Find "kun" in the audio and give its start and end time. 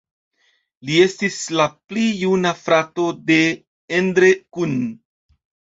4.57-4.77